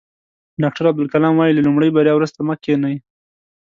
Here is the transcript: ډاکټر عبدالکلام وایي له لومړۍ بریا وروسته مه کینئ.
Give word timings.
ډاکټر 0.61 0.83
عبدالکلام 0.91 1.33
وایي 1.35 1.53
له 1.55 1.61
لومړۍ 1.67 1.89
بریا 1.95 2.13
وروسته 2.15 2.39
مه 2.47 2.55
کینئ. 2.63 2.95